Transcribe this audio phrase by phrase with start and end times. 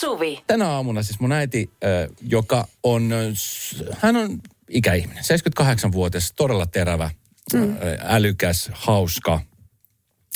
[0.00, 0.44] Suvi.
[0.46, 1.70] Tänä aamuna siis mun äiti,
[2.22, 3.10] joka on,
[3.98, 4.38] hän on
[4.68, 7.10] ikäihminen, 78-vuotias, todella terävä,
[7.52, 7.76] mm.
[8.02, 9.40] älykäs, hauska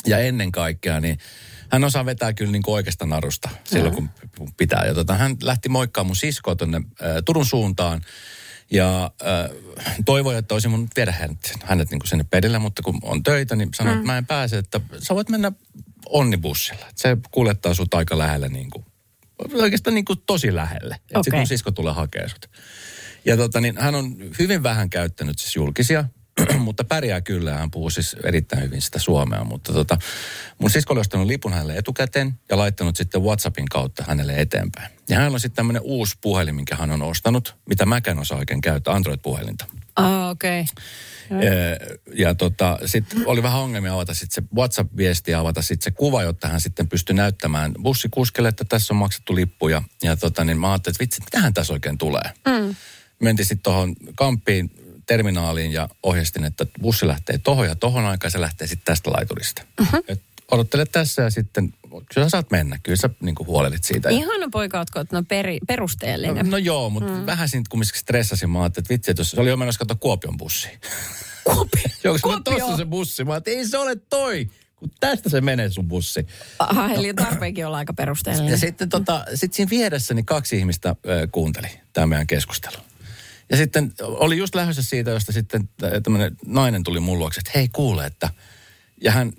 [0.07, 1.19] ja ennen kaikkea niin
[1.71, 4.85] hän osaa vetää kyllä niin kuin oikeasta narusta silloin, kun kun pitää.
[4.87, 8.03] Ja tota, hän lähti moikkaamaan mun siskoa tuonne äh, Turun suuntaan
[8.71, 9.51] ja äh,
[10.05, 13.57] toivoi, että olisin mun viedä hänet, hänet niin kuin sinne perille, mutta kun on töitä,
[13.57, 13.99] niin sanoi, mm.
[13.99, 15.53] että mä en pääse, että sä voit mennä
[16.07, 16.87] onnibussilla.
[16.95, 18.85] Se kuljettaa sut aika lähelle niin kuin,
[19.55, 20.95] oikeastaan niin kuin tosi lähelle.
[20.95, 22.51] Että sitten mun sisko tulee hakemaan sut.
[23.25, 26.05] Ja tota, niin hän on hyvin vähän käyttänyt siis julkisia,
[26.59, 27.55] mutta pärjää kyllä.
[27.55, 29.45] Hän puhuu siis erittäin hyvin sitä suomea.
[29.45, 29.99] Mutta tota,
[30.59, 34.93] mun sisko oli ostanut lipun hänelle etukäteen ja laittanut sitten WhatsAppin kautta hänelle eteenpäin.
[35.09, 38.61] Ja hänellä on sitten tämmöinen uusi puhelin, minkä hän on ostanut, mitä mäkään osaa oikein
[38.61, 39.65] käyttää, Android-puhelinta.
[39.97, 40.61] Ah, okei.
[40.61, 41.47] Okay.
[41.47, 41.79] Ee,
[42.15, 46.23] Ja tota, sitten oli vähän ongelmia avata sitten se WhatsApp-viesti ja avata sitten se kuva,
[46.23, 49.69] jotta hän sitten pystyi näyttämään bussikuskelle, että tässä on maksettu lippu.
[49.69, 52.31] Ja, ja tota, niin mä ajattelin, että vitsi, mitähän tässä oikein tulee.
[52.47, 52.75] Mm.
[53.19, 54.71] Mentiin sitten tuohon kamppiin
[55.07, 59.63] terminaaliin ja ohjastin, että bussi lähtee tohon ja tohon aikaan se lähtee sitten tästä laiturista.
[59.81, 60.03] Mm-hmm.
[60.09, 61.75] Et odottele tässä ja sitten,
[62.15, 64.11] kyllä sä saat mennä, kyllä sä niin huolelit siitä.
[64.11, 66.47] Ja- Ihana poika, ootko että no peri, perusteellinen.
[66.47, 67.27] No, no joo, mutta mm.
[67.27, 68.51] vähän siitä kumminkin stressasin.
[68.51, 70.69] Mä ajattelin, että vitsi, että jos se oli jo menossa katsoa Kuopion bussi.
[71.45, 71.83] Kuopio.
[72.05, 72.59] Joo, Kuopio.
[72.59, 73.25] tossa se bussi.
[73.25, 76.27] Mä ajattelin, ei se ole toi, kun tästä se menee sun bussi.
[76.59, 78.51] Aha, eli tarpeenkin olla aika perusteellinen.
[78.51, 80.97] Ja sitten tota, sit siinä vieressä niin kaksi ihmistä äh,
[81.33, 82.77] kuunteli tämä meidän keskustelu.
[83.51, 85.69] Ja sitten oli just lähdössä siitä, josta sitten
[86.03, 88.31] tämmöinen nainen tuli mun luokse, että hei kuule, että...
[89.01, 89.33] Ja hän,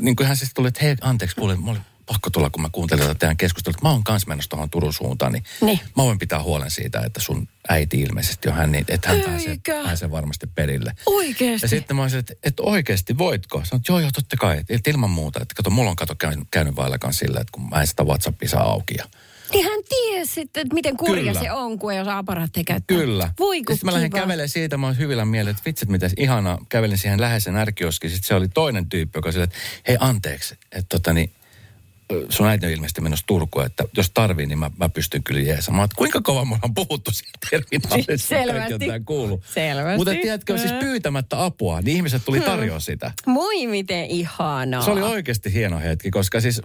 [0.00, 2.68] niin kuin hän siis tuli, että hei anteeksi kuule, mä olin pakko tulla, kun mä
[2.72, 5.80] kuuntelin tätä teidän keskustelua, että mä oon kans menossa tuohon Turun suuntaan, niin, Niin.
[5.96, 9.50] mä voin pitää huolen siitä, että sun äiti ilmeisesti on hän, niin että hän pääsee,
[9.50, 9.82] Eikä.
[9.82, 10.92] pääsee varmasti perille.
[11.06, 11.64] Oikeesti?
[11.64, 13.62] Ja sitten mä olisin, että, että oikeasti voitko?
[13.64, 14.58] Sanoin, että joo, joo, totta kai.
[14.68, 15.42] Että ilman muuta.
[15.42, 18.02] Että kato, mulla on kato käynyt, käynyt vailla kanssa sillä, että kun mä en sitä
[18.04, 18.94] WhatsAppia saa auki.
[18.98, 19.04] Ja...
[19.52, 21.40] Niin hän tiesi että miten kurja Kyllä.
[21.40, 22.96] se on, kun ei osaa aparaatteja käyttää.
[22.96, 23.30] Kyllä.
[23.38, 26.58] Voi sitten mä lähdin kävelemään siitä, mä oon hyvillä mielellä, että vitsit miten ihanaa.
[26.68, 29.56] Kävelin siihen läheisen ärkioskiin, sitten se oli toinen tyyppi, joka sille, että
[29.88, 31.32] hei anteeksi, että tota niin,
[32.28, 35.84] sun äiti on ilmeisesti menossa Turkuun, että jos tarvii, niin mä, mä pystyn kyllä jeesamaan.
[35.84, 38.74] Että kuinka kauan mulla on puhuttu siitä terminaalissa, Selvästi.
[38.74, 39.42] että tämä kuuluu.
[39.54, 39.96] Selvästi.
[39.96, 43.12] Mutta tiedätkö, siis pyytämättä apua, niin ihmiset tuli tarjoa sitä.
[43.26, 44.82] Moi miten ihanaa.
[44.82, 46.62] Se oli oikeasti hieno hetki, koska siis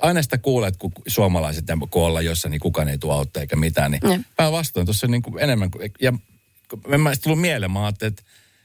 [0.00, 3.90] aina sitä kuulet, kun suomalaiset, kun ollaan jossain, niin kukaan ei tule auttaa eikä mitään.
[3.90, 5.70] Niin päinvastoin tuossa niin kuin enemmän.
[5.70, 6.12] kuin- Ja
[6.88, 8.22] en mä tullut mieleen, mä ajattelin, että,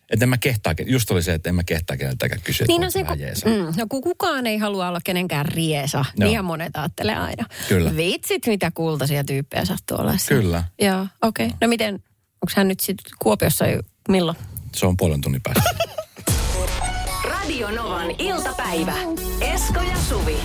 [0.09, 2.99] että en mä kehtaa, just oli se, että en mä kehtaa keneltäkään kysyä, Niin että
[3.11, 3.51] on se, jeesaa.
[3.51, 6.29] mm, no kun kukaan ei halua olla kenenkään riesa, Joo.
[6.29, 7.45] niin monet ajattelee aina.
[7.67, 7.95] Kyllä.
[7.95, 10.41] Vitsit, mitä kultaisia tyyppejä sattuu olla siellä.
[10.43, 10.63] Kyllä.
[10.81, 11.45] Joo, okei.
[11.45, 11.57] Okay.
[11.61, 14.37] No miten, onko hän nyt sitten Kuopiossa jo, milloin?
[14.75, 15.69] Se on puolen tunnin päästä.
[17.29, 18.93] Radio Novan iltapäivä.
[19.41, 20.37] Esko ja Suvi.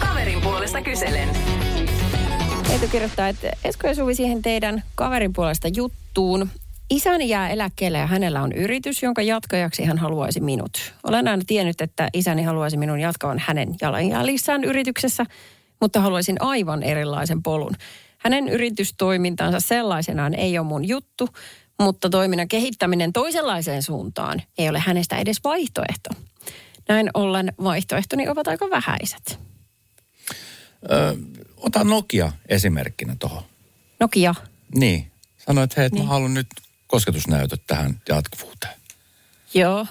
[0.00, 1.28] Kaverin puolesta kyselen.
[2.70, 6.50] Eetu kirjoittaa, että Esko ja Suvi siihen teidän kaverin puolesta juttuun.
[6.90, 10.94] Isäni jää eläkkeelle ja hänellä on yritys, jonka jatkajaksi hän haluaisi minut.
[11.04, 15.26] Olen aina tiennyt, että isäni haluaisi minun jatkavan hänen jalanjäljissään yrityksessä,
[15.80, 17.74] mutta haluaisin aivan erilaisen polun.
[18.18, 21.28] Hänen yritystoimintansa sellaisenaan ei ole mun juttu,
[21.80, 26.10] mutta toiminnan kehittäminen toisenlaiseen suuntaan ei ole hänestä edes vaihtoehto.
[26.88, 29.38] Näin ollen vaihtoehtoni ovat aika vähäiset.
[30.90, 31.16] Ö,
[31.56, 33.42] ota Nokia esimerkkinä tuohon.
[34.00, 34.34] Nokia.
[34.74, 35.10] Niin.
[35.46, 36.02] Sanoit, että hei, Niin.
[36.04, 36.46] mä haluan nyt
[36.88, 38.74] kosketusnäytöt tähän jatkuvuuteen.
[39.54, 39.86] Joo.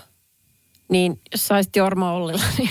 [0.90, 2.70] Niin, jos saisit Jorma Ollilla, niin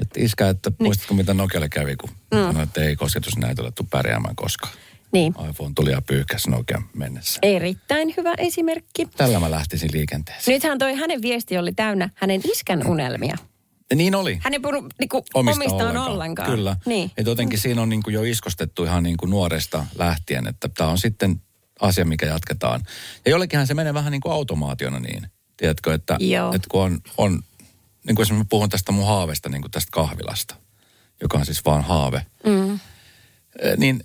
[0.00, 2.38] Että iskä, että muistatko mitä Nokialle kävi, kun mm.
[2.38, 4.72] sanoi, että ei kosketusnäytöllä tule pärjäämään koskaan.
[5.12, 5.34] niin.
[5.50, 7.38] iPhone tuli ja pyyhkäsi Nokian mennessä.
[7.42, 9.06] Erittäin hyvä esimerkki.
[9.16, 10.54] Tällä mä lähtisin liikenteeseen.
[10.54, 13.36] Nythän toi hänen viesti oli täynnä hänen iskän unelmia.
[13.90, 14.38] Ja niin oli.
[14.42, 16.10] Hän ei puhunut niinku, Omista omistaan ollenkaan.
[16.12, 16.50] ollenkaan.
[16.50, 16.76] Kyllä.
[16.86, 17.10] Niin.
[17.16, 20.90] Että jotenkin siinä on niin kuin jo iskostettu ihan niin kuin nuoresta lähtien, että tämä
[20.90, 21.40] on sitten
[21.80, 22.80] asia, mikä jatketaan.
[23.24, 25.26] Ja jollekinhan se menee vähän niin kuin automaationa niin.
[25.56, 26.54] Tiedätkö, että, Joo.
[26.54, 27.32] että kun on, on,
[28.06, 30.54] niin kuin esimerkiksi mä puhun tästä mun haavesta, niin kuin tästä kahvilasta,
[31.20, 32.26] joka on siis vaan haave.
[32.46, 32.80] Mm.
[33.76, 34.04] Niin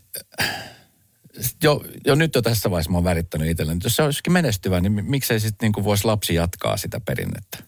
[1.64, 4.80] jo, jo nyt jo tässä vaiheessa mä oon värittänyt itselleni, että jos se olisikin menestyvä,
[4.80, 7.64] niin mi- miksei sitten niin kuin voisi lapsi jatkaa sitä perinnettä?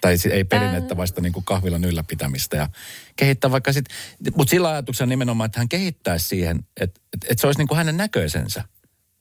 [0.00, 2.68] Tai ei perinnettä, vaan sitä niin kuin kahvilan ylläpitämistä ja
[3.16, 3.96] kehittää vaikka sitten,
[4.36, 7.78] mutta sillä ajatuksella nimenomaan, että hän kehittäisi siihen, että, että, että se olisi niin kuin
[7.78, 8.64] hänen näköisensä.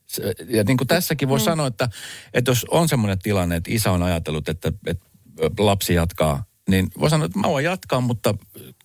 [0.08, 1.44] Se- Ja niin kuin tässäkin voi mm.
[1.44, 1.90] sanoa, että,
[2.34, 5.06] että jos on semmoinen tilanne, että isä on ajatellut, että, että
[5.60, 8.34] lapsi jatkaa, niin voi sanoa, että mä voin jatkaa, mutta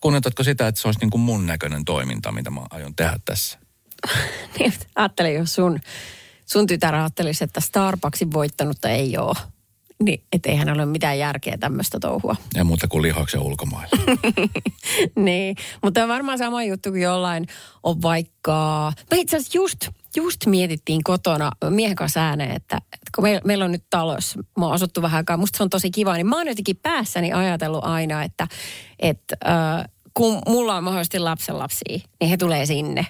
[0.00, 3.58] kunnioitatko sitä, että se olisi niin kuin mun näköinen toiminta, mitä mä aion tehdä tässä?
[4.58, 5.80] Niin, ajattelin, jos sun,
[6.46, 9.36] sun tytär ajattelisi, että Starbucksin voittanutta ei ole.
[10.02, 12.36] Niin et eihän ole mitään järkeä tämmöistä touhua.
[12.54, 13.96] Ja muuta kuin lihoksen ulkomailla.
[15.24, 17.46] niin, mutta on varmaan sama juttu kuin jollain
[17.82, 18.92] on vaikka...
[19.10, 23.64] Mä itse asiassa just, just mietittiin kotona miehen kanssa ääneen, että, että kun meillä, meillä
[23.64, 26.36] on nyt talossa, mä oon asuttu vähän aikaa, musta se on tosi kiva, niin mä
[26.36, 28.48] oon jotenkin päässäni ajatellut aina, että,
[28.98, 29.84] että äh,
[30.14, 33.06] kun mulla on mahdollisesti lapsenlapsia, niin he tulee sinne.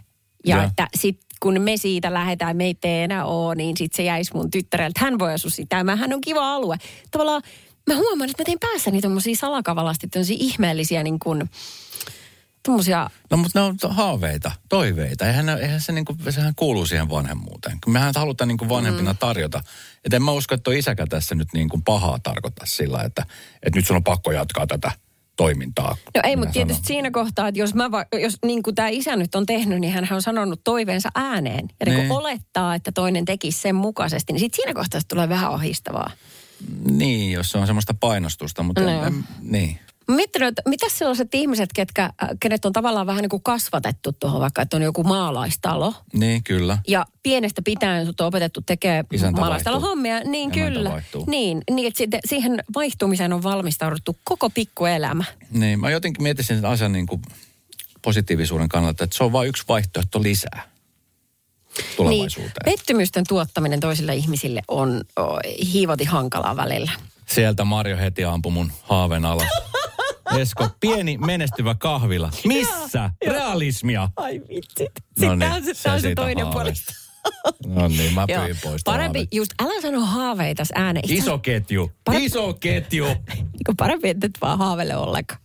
[0.47, 0.65] Ja, ja.
[0.65, 4.51] että sit kun me siitä lähdetään, me ei enää ole, niin sit se jäisi mun
[4.51, 5.01] tyttäreltä.
[5.01, 5.77] Hän voi asua sitä.
[5.77, 6.77] Hän on kiva alue.
[7.11, 7.43] Tavallaan
[7.87, 11.51] mä huomaan, että mä teen päässäni tommosia salakavalasti, tämmöisiä ihmeellisiä niin kuin,
[12.63, 13.11] tommosia...
[13.31, 15.27] No mutta ne on haaveita, toiveita.
[15.27, 17.79] Eihän, eihän se niinku, sehän kuuluu siihen vanhemmuuteen.
[17.87, 19.19] Mehän halutaan niinku vanhempina mm.
[19.19, 19.61] tarjota.
[20.05, 23.27] Että en mä usko, että isäkä tässä nyt niinku pahaa tarkoittaa sillä, että,
[23.63, 24.93] että nyt sun on pakko jatkaa tätä
[25.39, 25.97] toimintaa.
[26.15, 29.17] No ei, mutta tietysti siinä kohtaa, että jos, mä va, jos niin kuin tämä isä
[29.17, 31.69] nyt on tehnyt, niin hän on sanonut toiveensa ääneen.
[31.87, 32.13] Ja niin.
[32.13, 36.11] olettaa, että toinen tekisi sen mukaisesti, niin sitten siinä kohtaa tulee vähän ahistavaa.
[36.91, 39.05] Niin, jos se on semmoista painostusta, mutta no.
[39.05, 39.79] en, niin.
[40.09, 44.41] Miettinyt, että mitä sellaiset ihmiset, ketkä, äh, kenet on tavallaan vähän niin kuin kasvatettu tuohon
[44.41, 45.95] vaikka, että on joku maalaistalo.
[46.13, 46.79] Niin, kyllä.
[46.89, 50.21] Ja pienestä pitäen sut on opetettu tekemään maalaistalon hommia.
[50.21, 50.91] Niin, Emäntä kyllä.
[50.91, 51.25] Vaihtuu.
[51.27, 55.25] Niin, niin että siihen vaihtumiseen on valmistauduttu koko pikkuelämä.
[55.51, 57.23] Niin, mä jotenkin mietisin sen asian niin kuin
[58.03, 60.63] positiivisuuden kannalta, että se on vain yksi vaihtoehto lisää
[61.97, 62.53] tulevaisuuteen.
[62.67, 65.39] Niin, pettymysten tuottaminen toisille ihmisille on oh,
[65.73, 66.91] hiivoti hankalaa välillä.
[67.27, 69.49] Sieltä Marjo heti ampui mun haaven alas.
[70.37, 72.31] Esko, pieni menestyvä kahvila.
[72.47, 73.11] Missä?
[73.27, 74.09] Realismia.
[74.17, 74.93] Ai vitsit.
[75.21, 76.73] No niin, se, se, se toinen puoli.
[77.67, 79.35] No niin, mä pyin pois Parempi, haaveet.
[79.35, 81.13] just älä sano haaveita ääneen.
[81.13, 83.07] Iso ketju, parempi, iso ketju.
[83.79, 85.41] parempi, että et vaan haavele ollenkaan.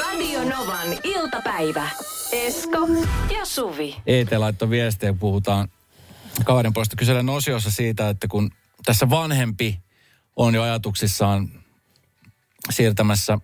[0.00, 1.88] Radio Novan iltapäivä.
[2.32, 2.78] Esko
[3.38, 3.96] ja Suvi.
[4.06, 5.68] ET laittoi viestejä, puhutaan
[6.44, 8.50] kaverin puolesta kyselen osiossa siitä, että kun
[8.84, 9.80] tässä vanhempi
[10.36, 11.48] on jo ajatuksissaan
[12.70, 13.38] siirtämässä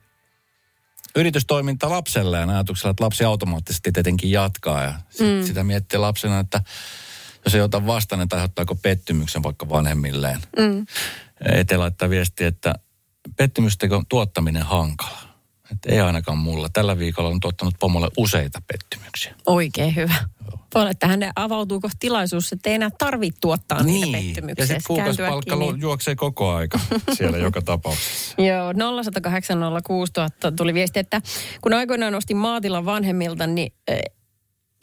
[1.16, 5.46] yritystoiminta lapselleen ajatuksella, että lapsi automaattisesti tietenkin jatkaa ja sit mm.
[5.46, 6.60] sitä miettii lapsena, että
[7.44, 10.40] jos ei ota vastaan, että aiheuttaako pettymyksen vaikka vanhemmilleen.
[10.58, 10.86] Mm.
[11.52, 12.74] Ete laittaa viesti, että
[13.36, 15.33] pettymysten tuottaminen hankala.
[15.72, 16.68] Että ei ainakaan mulla.
[16.72, 19.34] Tällä viikolla on tuottanut pomolle useita pettymyksiä.
[19.46, 20.14] Oikein hyvä.
[20.72, 24.12] Puolet, että hänen avautuu kohta tilaisuus, että ei enää tarvitse tuottaa niin.
[24.12, 24.62] niitä pettymyksiä.
[24.62, 25.80] Ja sitten kuukausipalkka niin.
[25.80, 26.80] juoksee koko aika
[27.16, 28.42] siellä joka tapauksessa.
[28.42, 28.72] Joo,
[29.02, 29.58] 0108
[30.56, 31.22] tuli viesti, että
[31.60, 34.00] kun aikoinaan nostin maatilan vanhemmilta, niin eh,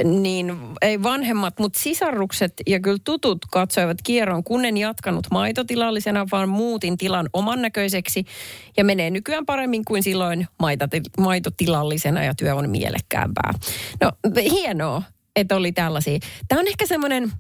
[0.04, 6.50] niin ei vanhemmat, mutta sisarukset ja kyllä tutut katsoivat kierron, kun en jatkanut maitotilallisena, vaan
[6.50, 8.26] muutin tilan oman näköiseksi
[8.78, 10.48] ja menee nykyään paremmin kuin silloin
[11.18, 13.54] maitotilallisena ja työ on mielekkäämpää.
[14.02, 14.12] No
[14.52, 15.04] hienoa,
[15.36, 16.20] että oli tällaisia.
[16.48, 17.32] Tämä on ehkä semmoinen,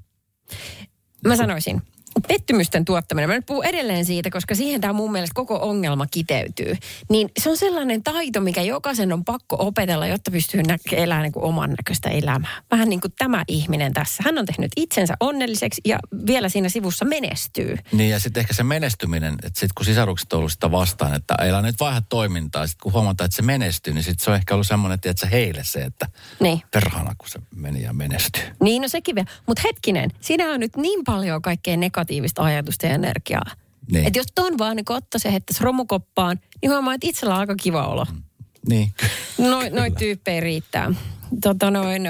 [1.27, 1.81] mä sanoisin,
[2.27, 6.75] pettymysten tuottaminen, mä nyt puhun edelleen siitä, koska siihen tämä mun mielestä koko ongelma kiteytyy.
[7.09, 11.31] Niin se on sellainen taito, mikä jokaisen on pakko opetella, jotta pystyy nä- elämään niin
[11.31, 12.61] kuin oman näköistä elämää.
[12.71, 14.23] Vähän niin kuin tämä ihminen tässä.
[14.25, 17.77] Hän on tehnyt itsensä onnelliseksi ja vielä siinä sivussa menestyy.
[17.91, 21.35] Niin ja sitten ehkä se menestyminen, että sitten kun sisarukset on ollut sitä vastaan, että
[21.41, 24.53] ei nyt vaihda toimintaa, sitten kun huomataan, että se menestyy, niin sitten se on ehkä
[24.53, 26.07] ollut semmoinen, että heille se, että
[26.39, 26.61] niin.
[26.71, 28.43] perhana kun se meni ja menestyy.
[28.63, 29.27] Niin, no sekin vielä.
[29.47, 33.45] Mutta hetkinen, siinä on nyt niin paljon kaikkea negatiivista negatiivista ajatusta ja energiaa.
[33.91, 34.07] Niin.
[34.07, 37.55] Että jos ton vaan niin ottaisi ja heittäisi romukoppaan, niin huomaa, että itsellä on aika
[37.55, 38.05] kiva olo.
[38.11, 38.21] Mm.
[38.69, 38.93] Niin.
[39.37, 40.93] Noin noi tyyppejä riittää.
[41.41, 42.03] Tota noin,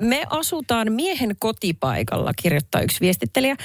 [0.00, 3.56] me asutaan miehen kotipaikalla, kirjoittaa yksi viestittelijä.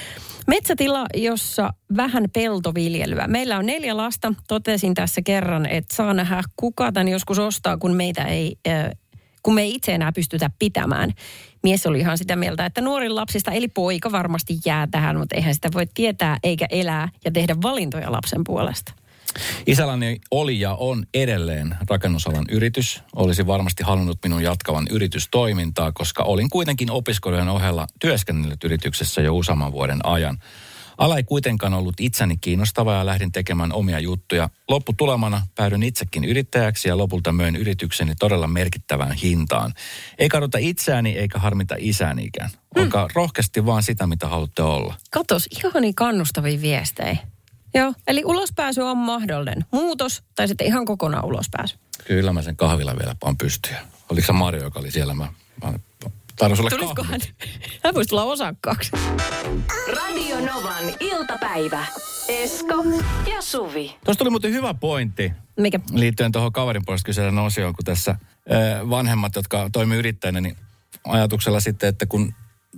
[0.48, 3.28] Metsätila, jossa vähän peltoviljelyä.
[3.28, 4.34] Meillä on neljä lasta.
[4.48, 8.56] Totesin tässä kerran, että saa nähdä, kuka tämän joskus ostaa, kun meitä ei
[9.44, 11.14] kun me ei itse enää pystytä pitämään.
[11.64, 15.54] Mies oli ihan sitä mieltä, että nuorin lapsista, eli poika varmasti jää tähän, mutta eihän
[15.54, 18.94] sitä voi tietää eikä elää ja tehdä valintoja lapsen puolesta.
[19.68, 23.04] Isälläni oli ja on edelleen rakennusalan yritys.
[23.16, 29.72] Olisi varmasti halunnut minun jatkavan yritystoimintaa, koska olin kuitenkin opiskelijan ohella työskennellyt yrityksessä jo useamman
[29.72, 30.38] vuoden ajan.
[30.98, 34.50] Ala ei kuitenkaan ollut itseni kiinnostava ja lähdin tekemään omia juttuja.
[34.70, 39.74] Lopputulemana päädyin itsekin yrittäjäksi ja lopulta möin yritykseni todella merkittävään hintaan.
[40.18, 42.50] Ei kadota itseäni eikä harmita isäänikään.
[42.76, 43.12] Olkaa mm.
[43.16, 44.96] rohkeasti vaan sitä, mitä haluatte olla.
[45.12, 47.18] Katos, ihan niin kannustavia viestejä.
[47.74, 49.66] Joo, eli ulospääsy on mahdollinen.
[49.72, 51.78] Muutos tai sitten ihan kokonaan ulospääsy.
[52.08, 53.80] Kyllä mä sen kahvilla vielä paan pystyä.
[54.10, 55.14] Oliko se Mario, joka oli siellä?
[55.14, 55.34] Mä,
[55.64, 55.74] mä
[56.36, 57.04] Tarvitsi olla Tulisiko
[57.84, 57.94] hän?
[57.94, 58.92] Voisi tulla osakkaaksi.
[59.96, 61.86] Radio Novan iltapäivä.
[62.28, 62.84] Esko
[63.36, 63.96] ja Suvi.
[64.06, 65.32] Tuosta tuli muuten hyvä pointti.
[65.58, 65.80] Mikä?
[65.92, 68.16] Liittyen tuohon kaverin puolesta kyselen osioon, kun tässä
[68.90, 70.58] vanhemmat, jotka toimii yrittäjänä, niin
[71.04, 72.34] ajatuksella sitten, että kun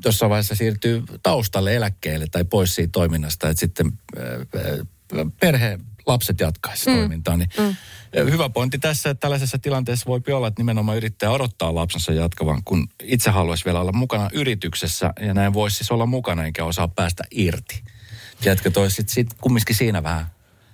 [0.05, 3.91] jossain vaiheessa siirtyy taustalle eläkkeelle tai pois siitä toiminnasta, että sitten
[5.39, 6.95] perhe, lapset jatkaisi mm.
[6.95, 7.37] toimintaa.
[7.37, 7.75] Niin mm.
[8.15, 12.87] Hyvä pointti tässä, että tällaisessa tilanteessa voi olla, että nimenomaan yrittää odottaa lapsensa jatkavan, kun
[13.03, 17.23] itse haluaisi vielä olla mukana yrityksessä ja näin voisi siis olla mukana eikä osaa päästä
[17.31, 17.83] irti.
[18.41, 20.25] Tiedätkö, toi sitten sit kumminkin siinä vähän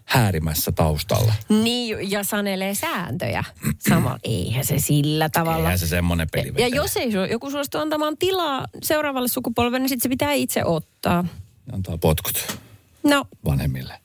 [0.06, 1.34] häärimässä taustalla.
[1.50, 3.44] Niin, ja sanelee sääntöjä.
[3.90, 5.64] Samalla eihän se sillä tavalla.
[5.64, 9.90] Eihän se semmoinen peli Ja, ja jos ei joku suostu antamaan tilaa seuraavalle sukupolvelle, niin
[9.90, 11.26] sitten se pitää itse ottaa.
[11.74, 12.60] Antaa potkut
[13.04, 13.26] no.
[13.46, 14.01] vanhemmille.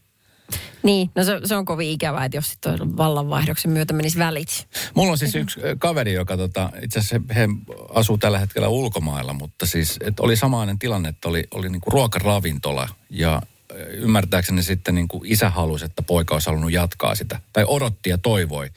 [0.87, 4.69] Niin, no se, se on kovin ikävää, että jos sitten vallanvaihdoksen myötä menisi välit.
[4.95, 7.49] Mulla on siis yksi kaveri, joka tota, itse asiassa he
[7.95, 12.89] asuu tällä hetkellä ulkomailla, mutta siis että oli samainen tilanne, että oli, oli niinku ruokaravintola
[13.11, 13.43] ja
[13.91, 17.41] ymmärtääkseni sitten niin kuin isä halusi, että poika olisi halunnut jatkaa sitä.
[17.53, 18.71] Tai odotti ja toivoi.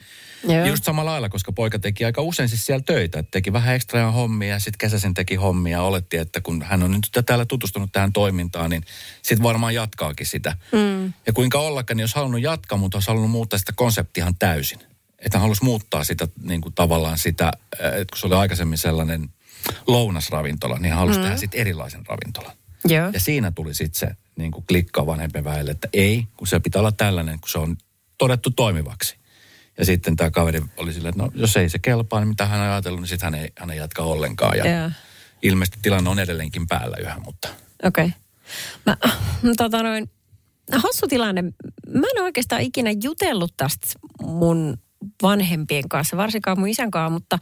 [0.44, 0.66] Joo.
[0.66, 3.18] Just samalla lailla, koska poika teki aika usein siis siellä töitä.
[3.18, 5.82] Että teki vähän ekstra hommia, sitten kesäisen teki hommia.
[5.82, 8.84] Oletti, että kun hän on nyt täällä tutustunut tähän toimintaan, niin
[9.22, 10.56] sitten varmaan jatkaakin sitä.
[10.72, 11.12] Mm.
[11.26, 14.78] Ja kuinka ollakaan, niin jos halunnut jatkaa, mutta olisi halunnut muuttaa sitä konseptia ihan täysin.
[15.18, 19.28] Että hän halusi muuttaa sitä niin kuin tavallaan sitä, että kun se oli aikaisemmin sellainen
[19.86, 21.22] lounasravintola, niin hän halusi mm.
[21.22, 22.56] tehdä sitten erilaisen ravintolan.
[22.84, 23.10] Joo.
[23.12, 26.80] Ja siinä tuli sitten se niin kuin klikkaa vanhempien väelle, että ei, kun se pitää
[26.80, 27.76] olla tällainen, kun se on
[28.18, 29.19] todettu toimivaksi.
[29.80, 32.60] Ja sitten tämä kaveri oli silleen, että no jos ei se kelpaa, niin mitä hän
[32.60, 34.58] on ajatellut, niin sitten hän ei, hän ei jatka ollenkaan.
[34.58, 34.92] Ja yeah.
[35.42, 37.48] ilmeisesti tilanne on edelleenkin päällä yhä, mutta...
[37.82, 38.04] Okei.
[38.04, 38.18] Okay.
[38.86, 38.96] Mä,
[39.56, 40.10] tota noin,
[40.72, 41.42] hassu tilanne.
[41.42, 43.86] Mä en oikeastaan ikinä jutellut tästä
[44.22, 44.76] mun
[45.22, 47.38] vanhempien kanssa, varsinkaan mun isän kanssa, mutta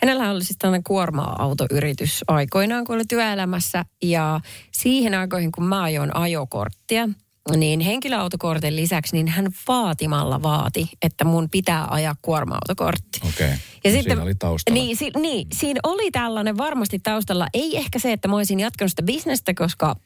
[0.00, 3.84] hänellä oli siis tämmöinen kuorma-autoyritys aikoinaan, kun oli työelämässä.
[4.02, 4.40] Ja
[4.72, 7.08] siihen aikoihin, kun mä ajoin ajokorttia,
[7.56, 13.20] niin henkilöautokortin lisäksi niin hän vaatimalla vaati, että mun pitää ajaa kuorma-autokortti.
[13.28, 13.46] Okei.
[13.46, 13.58] Okay.
[13.84, 14.80] Ja no sitten, siinä oli taustalla.
[14.80, 17.46] Niin, si, niin, siinä oli tällainen varmasti taustalla.
[17.54, 19.96] Ei ehkä se, että mä olisin jatkanut sitä bisnestä, koska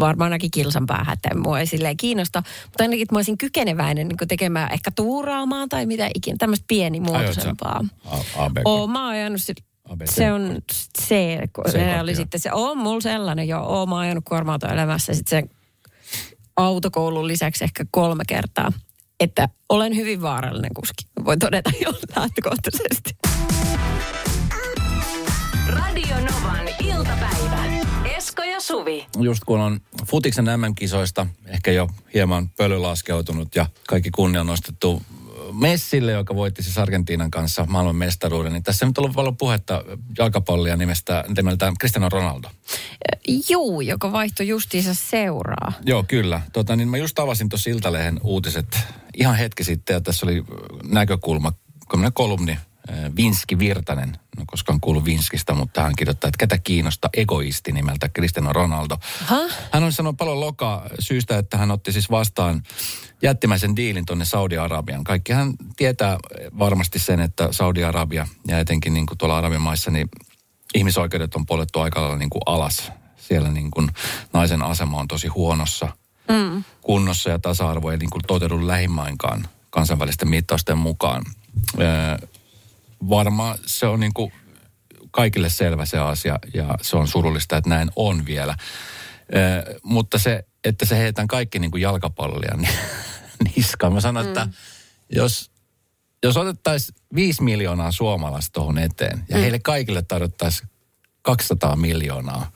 [0.00, 2.42] varmaan näki kilsan päähän, että mua ei silleen kiinnosta.
[2.64, 7.84] Mutta ainakin, että mä olisin kykeneväinen niin tekemään ehkä tuuraamaan tai mitä ikinä, tämmöistä pienimuotoisempaa.
[8.64, 9.56] Oo, mä oon ajanut sit,
[9.88, 10.10] ABC.
[10.10, 10.58] Se on
[11.00, 11.08] C,
[11.72, 15.14] se oli sitten se, on mulla sellainen jo, oo, mä oon ajanut kuorma elämässä.
[15.14, 15.57] Sitten se
[16.58, 18.72] autokoulun lisäksi ehkä kolme kertaa.
[19.20, 21.06] Että olen hyvin vaarallinen kuski.
[21.24, 23.16] Voin todeta jo lähtökohtaisesti.
[25.68, 27.64] Radio Novan iltapäivä.
[28.16, 29.06] Esko ja Suvi.
[29.18, 35.02] Just kun on futiksen MM-kisoista ehkä jo hieman pöly laskeutunut ja kaikki kunnia nostettu
[35.52, 39.84] Messille, joka voitti siis Argentiinan kanssa maailman mestaruuden, niin tässä on nyt ollut paljon puhetta
[40.18, 42.50] jalkapallia nimestä, nimeltään Cristiano Ronaldo.
[43.48, 45.72] Juu, joka vaihtoi justiinsa seuraa.
[45.86, 46.40] Joo, kyllä.
[46.52, 48.78] Tota, niin mä just tavasin tuossa Iltalehen uutiset
[49.14, 50.44] ihan hetki sitten, ja tässä oli
[50.84, 51.52] näkökulma,
[52.12, 52.58] kolumni
[53.16, 58.52] Vinski Virtanen, no koskaan kuullut Vinskistä, mutta hän kirjoittaa, että ketä kiinnostaa egoisti nimeltä Cristiano
[58.52, 58.96] Ronaldo.
[59.24, 59.36] Ha?
[59.72, 62.62] Hän on sanonut paljon loka syystä, että hän otti siis vastaan
[63.22, 65.04] jättimäisen diilin tuonne Saudi-Arabian.
[65.04, 66.18] Kaikkihan tietää
[66.58, 70.08] varmasti sen, että Saudi-Arabia ja etenkin niin kuin tuolla Arabian maissa, niin
[70.74, 72.92] ihmisoikeudet on poljettu aika lailla niin kuin alas.
[73.16, 73.88] Siellä niin kuin
[74.32, 75.88] naisen asema on tosi huonossa
[76.28, 76.64] mm.
[76.80, 81.24] kunnossa ja tasa-arvo ei niin kuin toteudu lähimmainkaan kansainvälisten mittausten mukaan
[83.10, 84.32] varmaan se on niin kuin
[85.10, 88.56] kaikille selvä se asia ja se on surullista, että näin on vielä.
[89.34, 92.78] Ö, mutta se, että se heitän kaikki niin kuin jalkapalloja niin,
[93.56, 93.92] niskaan.
[93.92, 94.28] Mä sanon, mm.
[94.28, 94.48] että
[95.12, 95.50] jos,
[96.22, 99.42] jos otettaisiin 5 miljoonaa suomalaista tuohon eteen ja mm.
[99.42, 100.68] heille kaikille tarjottaisiin
[101.22, 102.50] 200 miljoonaa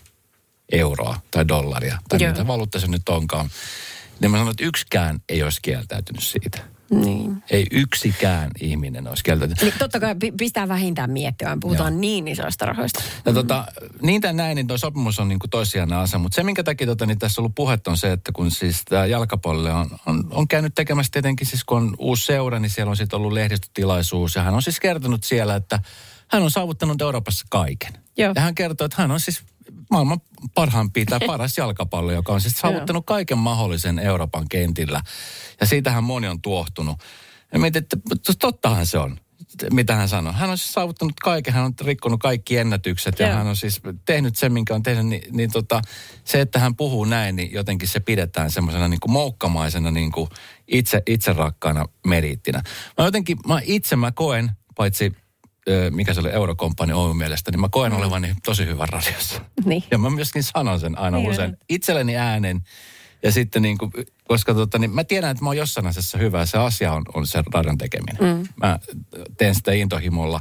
[0.73, 2.33] euroa tai dollaria tai Joo.
[2.33, 3.51] mitä valuutta se nyt onkaan,
[4.21, 6.72] niin mä sanon, että yksikään ei olisi kieltäytynyt siitä.
[6.93, 7.43] Niin.
[7.51, 9.63] Ei yksikään ihminen olisi kieltäytynyt.
[9.63, 12.01] Niin totta kai pistää vähintään miettimään, puhutaan Joo.
[12.01, 13.03] niin isoista rahoista.
[13.27, 13.67] Ja tota,
[14.03, 16.19] niin tai näin, niin tuo sopimus on niin kuin toissijainen asia.
[16.19, 18.83] Mutta se, minkä takia tota, niin tässä on ollut puhetta, on se, että kun siis
[18.85, 22.91] tämä jalkapallo on, on, on, käynyt tekemässä tietenkin, siis kun on uusi seura, niin siellä
[22.91, 24.35] on sitten ollut lehdistötilaisuus.
[24.35, 25.79] Ja hän on siis kertonut siellä, että
[26.29, 27.93] hän on saavuttanut Euroopassa kaiken.
[28.19, 28.33] Joo.
[28.35, 29.43] Ja hän kertoo, että hän on siis
[29.93, 30.21] maailman
[30.55, 35.01] parhaampi tai paras jalkapallo, joka on siis saavuttanut kaiken mahdollisen Euroopan kentillä.
[35.61, 36.97] Ja siitähän moni on tuohtunut.
[37.53, 37.97] Ja mietin, että
[38.41, 39.19] tottahan se on
[39.73, 40.33] mitä hän sanoi.
[40.33, 43.37] Hän on siis saavuttanut kaiken, hän on rikkonut kaikki ennätykset ja Joo.
[43.37, 45.07] hän on siis tehnyt sen, minkä on tehnyt.
[45.07, 45.83] Niin, niin tota,
[46.25, 50.31] se, että hän puhuu näin, niin jotenkin se pidetään semmoisena niin kuin moukkamaisena niin kuin
[50.69, 52.63] itse, itse rakkaana meriittinä.
[52.99, 55.13] Mä jotenkin, mä itse mä koen, paitsi
[55.91, 59.41] mikä se oli Eurokompani Oyn mielestä, niin mä koen olevani tosi hyvän radiossa.
[59.65, 59.85] Niin.
[59.91, 62.65] Ja mä myöskin sanon sen aina niin, usein itselleni äänen.
[63.23, 63.93] Ja sitten niin kuin,
[64.29, 66.47] koska tota, niin mä tiedän, että mä oon jossain asiassa hyvä.
[66.47, 68.37] Se asia on, on se radion tekeminen.
[68.39, 68.49] Mm.
[68.57, 68.79] Mä
[69.37, 70.41] teen sitä intohimolla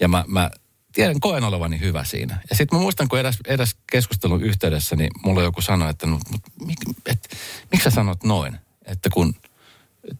[0.00, 0.50] ja mä, mä
[0.92, 2.40] tiedän, koen olevani hyvä siinä.
[2.50, 6.18] Ja sitten mä muistan, kun edes, edes keskustelun yhteydessä, niin mulla joku sanoi, että no,
[6.64, 7.28] mik, et,
[7.72, 8.58] miksi sä sanot noin?
[8.88, 9.34] että kun,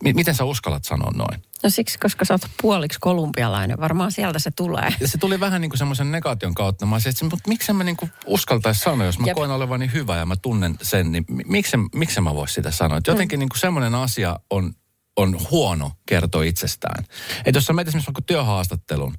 [0.03, 1.43] mi- miten sä uskallat sanoa noin?
[1.63, 3.81] No siksi, koska sä oot puoliksi kolumbialainen.
[3.81, 4.95] Varmaan sieltä se tulee.
[5.01, 6.87] Ja se tuli vähän niin kuin semmoisen negaation kautta.
[6.87, 9.35] Mä olisin, että mutta miksi mä niin kuin uskaltaisi sanoa, jos mä Jep.
[9.37, 12.99] koen olevani hyvä ja mä tunnen sen, niin mi- miksi, miksi mä vois sitä sanoa?
[12.99, 14.73] Että jotenkin niin kuin semmoinen asia on,
[15.17, 17.05] on huono kertoa itsestään.
[17.45, 19.15] Että jos sä menet esimerkiksi työhaastattelun,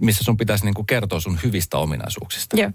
[0.00, 2.70] missä sun pitäisi niin kuin kertoa sun hyvistä ominaisuuksista, Joo.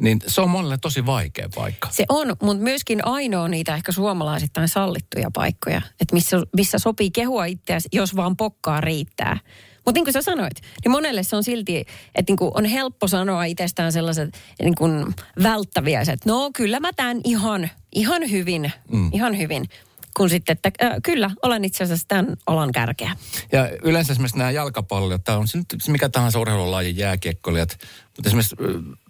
[0.00, 1.88] Niin se on monelle tosi vaikea paikka.
[1.90, 7.44] Se on, mutta myöskin ainoa niitä ehkä suomalaisittain sallittuja paikkoja, että missä, missä sopii kehua
[7.44, 9.38] itseäsi, jos vaan pokkaa riittää.
[9.86, 11.84] Mutta niin kuin sä sanoit, niin monelle se on silti,
[12.14, 17.70] että niin on helppo sanoa itsestään sellaiset niin kuin välttäviäiset, no kyllä mä tämän ihan,
[17.92, 19.10] ihan hyvin, mm.
[19.12, 19.68] ihan hyvin.
[20.16, 23.16] Kun sitten, että äh, kyllä, olen itse asiassa tämän alan kärkeä.
[23.52, 27.78] Ja yleensä esimerkiksi nämä jalkapalloilijat, tämä on se nyt mikä tahansa urheilulajin jääkiekkoilijat,
[28.16, 28.56] mutta esimerkiksi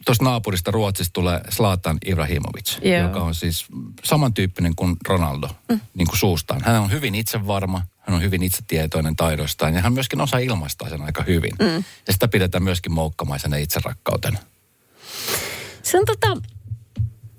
[0.06, 3.02] tuosta naapurista Ruotsista tulee Zlatan Ibrahimovic, Joo.
[3.02, 3.66] joka on siis
[4.04, 5.80] samantyyppinen kuin Ronaldo, mm.
[5.94, 6.62] niin kuin suustaan.
[6.64, 11.02] Hän on hyvin itsevarma, hän on hyvin itsetietoinen taidoistaan ja hän myöskin osaa ilmaistaa sen
[11.02, 11.52] aika hyvin.
[11.58, 11.84] Mm.
[12.06, 14.38] Ja sitä pidetään myöskin moukkamaisena itserakkautena.
[15.82, 16.36] Se on tota,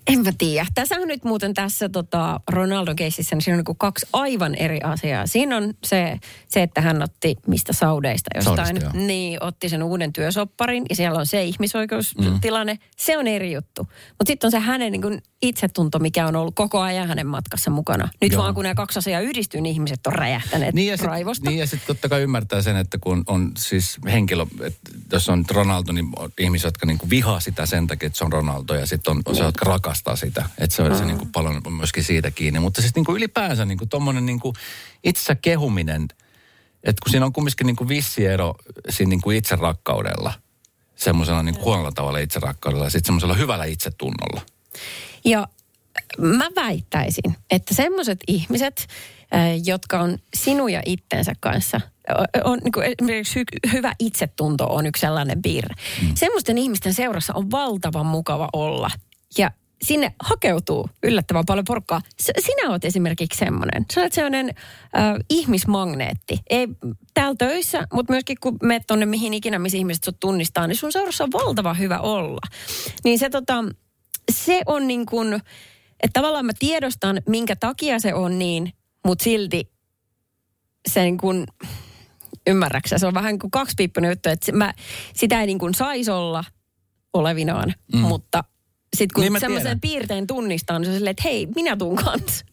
[0.08, 0.68] en mä tiedä.
[0.76, 4.82] Tässä on nyt muuten tässä tota Ronaldon keississä, niin siinä on niinku kaksi aivan eri
[4.82, 5.28] asiaa.
[5.28, 8.58] Siinä on se, se että hän otti mistä saudeista jostain.
[8.58, 9.06] Saudesta, joo.
[9.08, 12.74] niin, otti sen uuden työsopparin ja siellä on se ihmisoikeustilanne.
[12.74, 12.80] Mm.
[12.98, 13.84] Se on eri juttu.
[13.84, 17.72] Mutta sitten on se hänen niin kuin itsetunto, mikä on ollut koko ajan hänen matkassa
[17.72, 18.10] mukana.
[18.22, 18.44] Nyt Joo.
[18.44, 21.50] vaan kun nämä kaksi asiaa yhdistyy, niin ihmiset on räjähtäneet Niin ja sitten raivosta.
[21.50, 25.46] niin ja sit totta kai ymmärtää sen, että kun on siis henkilö, että jos on
[25.52, 28.74] Ronaldo, niin on ihmisiä, jotka niinku vihaa sitä sen takia, että se on Ronaldo.
[28.74, 29.66] Ja sitten on se, jotka
[29.98, 30.50] rakastaa sitä.
[30.58, 32.60] Että se on se niinku paljon on myöskin siitä kiinni.
[32.60, 34.54] Mutta siis niinku ylipäänsä niinku tommonen niinku
[35.04, 36.08] itsensä kehuminen,
[36.84, 38.56] että kun siinä on kumminkin niinku vissi ero
[38.90, 40.34] siinä niinku itserakkaudella,
[40.96, 44.42] semmoisella niinku huonolla tavalla itserakkaudella ja sitten semmoisella hyvällä itsetunnolla.
[45.26, 45.48] Ja
[46.18, 48.88] mä väittäisin, että semmoiset ihmiset,
[49.66, 51.82] jotka on sinuja itsensä kanssa,
[52.44, 55.76] on niin kuin esimerkiksi hy- hyvä itsetunto on yksi sellainen piirre.
[56.02, 56.12] Mm.
[56.16, 58.92] Semmoisten ihmisten seurassa on valtavan mukava olla.
[59.38, 62.02] Ja sinne hakeutuu yllättävän paljon porukkaa.
[62.20, 63.86] Sinä olet esimerkiksi semmoinen.
[63.94, 66.40] Sä olet semmoinen äh, ihmismagneetti.
[66.50, 66.68] Ei
[67.14, 70.92] täällä töissä, mutta myöskin kun menet tonne mihin ikinä, missä ihmiset sut tunnistaa, niin sun
[70.92, 72.42] seurassa on valtavan hyvä olla.
[73.04, 73.66] Niin se tota,
[74.32, 75.34] se on niin kuin,
[76.04, 78.74] että tavallaan mä tiedostan, minkä takia se on niin,
[79.06, 79.72] mutta silti
[80.90, 81.46] se niin kuin,
[82.48, 84.74] ymmärräksä, se on vähän niin kuin kaksipiippunen juttu, että mä,
[85.14, 86.44] sitä ei niin kuin saisi olla
[87.14, 88.00] olevinaan, mm.
[88.00, 88.44] mutta
[88.98, 90.00] sitten kun Niin semmoisen tiedän.
[90.00, 92.46] piirteen tunnistaa, niin se on silleen, että hei, minä tuun kanssa.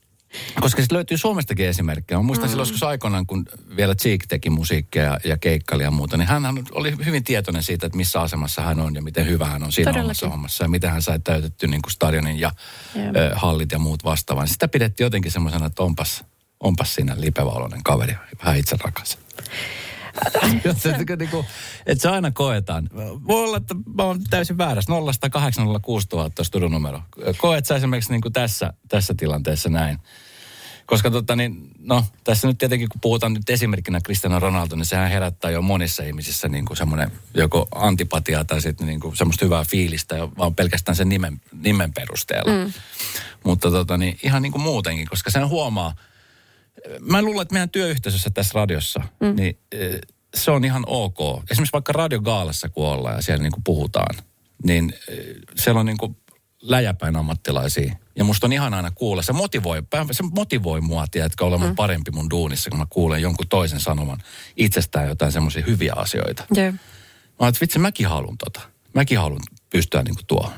[0.61, 2.19] Koska sitten löytyy Suomestakin esimerkkejä.
[2.19, 2.51] Mä muistan mm.
[2.51, 3.45] silloin joskus aikoinaan, kun
[3.77, 7.87] vielä Cheek teki musiikkia ja, ja keikkaili ja muuta, niin hän oli hyvin tietoinen siitä,
[7.87, 10.07] että missä asemassa hän on ja miten hyvä hän on siinä Todellakin.
[10.09, 12.51] omassa hommassa ja miten hän sai täytetty niin kuin stadionin ja
[12.95, 13.07] Joo.
[13.07, 14.49] ö, hallit ja muut vastaavan.
[14.49, 16.25] Sitä pidettiin jotenkin semmoisena, että onpas,
[16.61, 17.51] onpas siinä lipevä
[17.85, 19.19] kaveri, vähän itse rakas.
[20.65, 21.45] että, niinku,
[21.87, 22.91] että se aina koetaan.
[23.27, 24.93] Voi olla, että mä oon täysin väärässä.
[24.93, 27.03] 0 806 000 on studionumero.
[27.39, 29.99] Koet sä esimerkiksi niin kuin tässä, tässä tilanteessa näin?
[30.87, 35.11] Koska tota niin, no tässä nyt tietenkin kun puhutaan nyt esimerkkinä Cristiano Ronaldo, niin sehän
[35.11, 39.65] herättää jo monissa ihmisissä niin kuin semmoinen joko antipatiaa tai sitten niin kuin semmoista hyvää
[39.65, 42.53] fiilistä, vaan pelkästään sen nimen, nimen perusteella.
[42.53, 42.73] Mm.
[43.45, 45.95] Mutta tota niin, ihan niin kuin muutenkin, koska sen huomaa,
[47.01, 49.37] mä luulen, että meidän työyhteisössä tässä radiossa, mm.
[49.37, 50.01] niin eh,
[50.35, 51.19] se on ihan ok.
[51.51, 54.17] Esimerkiksi vaikka radiogaalassa kun ollaan ja siellä niin kuin puhutaan,
[54.65, 55.19] niin eh,
[55.57, 56.17] siellä on niin kuin
[56.63, 57.97] läjäpäin ammattilaisia.
[58.17, 59.23] Ja musta on ihan aina kuulla.
[59.23, 61.77] Se motivoi, se motivoi mua, tiedätkö, olemaan mm.
[61.77, 64.19] parempi mun duunissa, kun mä kuulen jonkun toisen sanoman
[64.57, 66.45] itsestään jotain semmoisia hyviä asioita.
[66.55, 66.73] Joo.
[67.41, 68.61] Mä että vitsi, mäkin haluan tota.
[68.95, 70.53] Mäkin haluan pystyä niin kuin tuohon.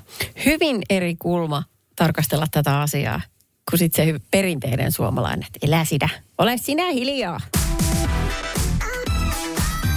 [0.44, 1.62] Hyvin eri kulma
[1.96, 3.20] tarkastella tätä asiaa
[3.70, 7.40] kuin sitten se perinteinen suomalainen, että elä sitä, ole sinä hiljaa.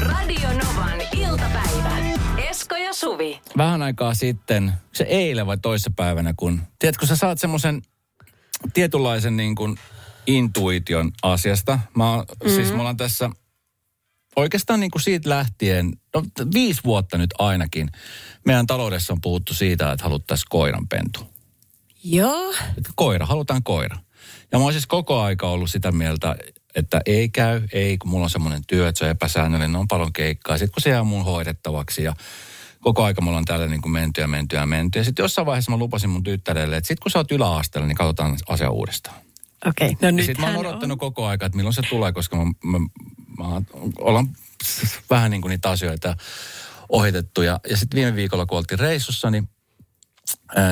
[0.02, 1.98] Radio Novan iltapäivä.
[2.38, 3.42] Esko ja Suvi.
[3.58, 7.82] vähän aikaa sitten, se eilen vai toissapäivänä, kun, tiedätkö, sä saat semmoisen
[8.74, 9.78] tietynlaisen niin kuin
[10.28, 11.80] intuition asiasta.
[11.96, 12.56] Mä, oon- mm-hmm.
[12.56, 13.30] Siis me ollaan tässä
[14.36, 17.90] oikeastaan niin kuin siitä lähtien, no viisi vuotta nyt ainakin,
[18.46, 21.39] meidän taloudessa on puhuttu siitä, että haluttaisiin koiranpentu.
[22.04, 22.52] Joo.
[22.78, 23.98] Että koira, halutaan koira.
[24.52, 26.36] Ja mä oon siis koko aika ollut sitä mieltä,
[26.76, 30.14] että ei käy, ei, kun mulla on semmoinen työ, että se on epäsäännöllinen, on paljon
[30.14, 30.58] keikkaa.
[30.58, 32.16] Sitten kun se jää mun hoidettavaksi ja
[32.82, 35.00] koko aika mulla on täällä niin kuin menty ja menty ja menty.
[35.00, 37.98] Ja sitten jossain vaiheessa mä lupasin mun tyttärelle, että sitten kun sä oot yläasteella, niin
[37.98, 39.16] katsotaan asia uudestaan.
[39.68, 39.98] Okei, okay.
[40.02, 41.00] no Ja nyt sitten mä oon odottanut on.
[41.00, 42.80] koko aika, että milloin se tulee, koska mä, mä,
[43.38, 43.62] mä
[44.00, 44.30] ollaan
[45.10, 46.16] vähän niin kuin niitä asioita
[46.90, 47.42] ohitettu.
[47.42, 49.50] Ja, ja sitten viime viikolla, kun oltiin reissussa, niin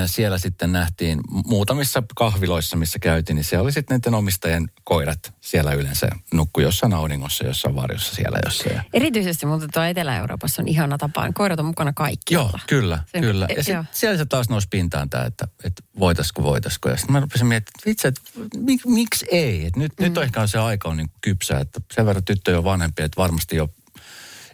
[0.06, 5.74] siellä sitten nähtiin muutamissa kahviloissa, missä käytiin, niin siellä oli sitten niiden omistajien koirat siellä
[5.74, 8.82] yleensä nukku jossain auringossa, jossain varjossa siellä jossain.
[8.93, 11.32] Erityisesti muuten tuo Etelä-Euroopassa on ihana tapa.
[11.34, 12.34] Koirat on mukana kaikki.
[12.34, 13.46] Joo, kyllä, Sen- kyllä.
[13.50, 13.84] e- Ja sit joo.
[13.91, 16.89] siellä se taas nousi pintaan tämä, että, että voitaisiko, voitaisiko.
[16.89, 18.22] Ja sitten mä rupesin miettimään, että vitsi, että
[18.58, 19.65] mik, miksi ei?
[19.65, 20.04] Et nyt, mm.
[20.04, 23.22] nyt on ehkä se aika on niin kypsä, että sen verran tyttö on vanhempi, että
[23.22, 23.70] varmasti jo,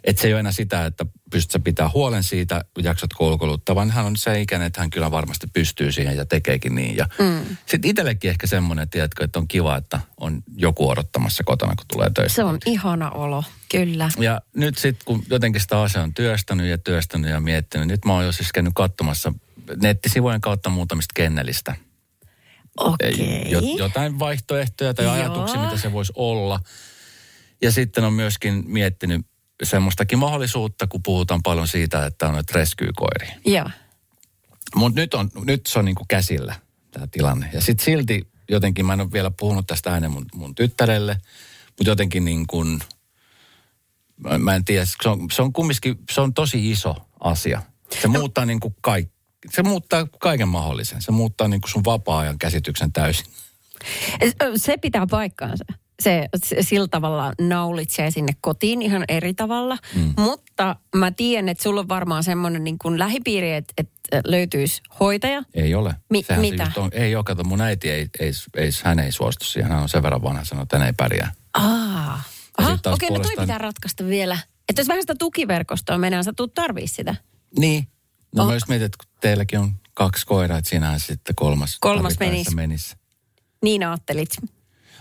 [0.04, 3.90] että se ei ole enää sitä, että pystyt sä pitää huolen siitä, jaksat koulukuluttaa, vaan
[3.90, 6.96] hän on se ikäinen, että hän kyllä varmasti pystyy siihen ja tekeekin niin.
[6.96, 7.56] Ja mm.
[7.66, 12.10] sitten itsellekin ehkä semmoinen, tiedätkö, että on kiva, että on joku odottamassa kotona, kun tulee
[12.14, 12.36] töistä.
[12.36, 14.10] Se on ihana olo, kyllä.
[14.18, 18.12] Ja nyt sitten, kun jotenkin sitä asiaa on työstänyt ja työstänyt ja miettinyt, nyt mä
[18.12, 19.32] oon jo siis käynyt katsomassa
[19.82, 21.74] nettisivujen kautta muutamista kennelistä.
[22.76, 23.50] Okei.
[23.50, 25.14] Jo, jotain vaihtoehtoja tai Joo.
[25.14, 26.60] ajatuksia, mitä se voisi olla.
[27.62, 29.26] Ja sitten on myöskin miettinyt
[29.64, 33.34] semmoistakin mahdollisuutta, kun puhutaan paljon siitä, että on noita rescue-koiria.
[33.46, 33.70] Joo.
[34.74, 36.54] Mutta nyt, on, nyt se on niinku käsillä
[36.90, 37.50] tämä tilanne.
[37.52, 41.16] Ja sitten silti jotenkin, mä en ole vielä puhunut tästä ääneen mun, mun tyttärelle,
[41.66, 42.80] mutta jotenkin niin kuin,
[44.16, 47.62] mä, mä en tiedä, se on, se on kumminkin, se on tosi iso asia.
[48.00, 49.14] Se muuttaa niin kuin kaikki.
[49.50, 51.02] Se muuttaa kaiken mahdollisen.
[51.02, 53.26] Se muuttaa niin kuin sun vapaa-ajan käsityksen täysin.
[54.56, 55.64] Se pitää paikkaansa.
[56.04, 59.78] Se, se sillä tavalla naulitsee sinne kotiin ihan eri tavalla.
[59.94, 60.12] Mm.
[60.18, 65.42] Mutta mä tiedän, että sulla on varmaan semmoinen niin kuin lähipiiri, että, että löytyisi hoitaja.
[65.54, 65.94] Ei ole.
[66.10, 66.70] Mi- Sehän mitä?
[66.74, 69.70] Se on, ei ole, kato, mun äiti ei, ei, ei, hän ei suostu siihen.
[69.72, 71.32] Hän on sen verran vanha, sanoo, että hän ei pärjää.
[71.54, 72.22] Aa.
[72.58, 74.38] Aha, sit taas okei, no toi puolestaan- pitää ratkaista vielä.
[74.68, 77.14] Että jos vähän sitä tukiverkostoa menee, sä tuut tarvii sitä.
[77.58, 77.88] Niin.
[78.36, 78.48] No Oh.
[78.48, 82.54] mä just mietin, että kun teilläkin on kaksi koiraa, että siinähän sitten kolmas, Kolmas menisi.
[82.54, 82.96] menisi.
[83.62, 84.30] Niin ajattelit.